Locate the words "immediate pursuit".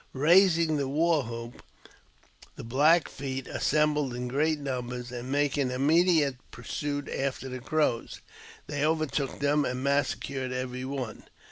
5.69-7.07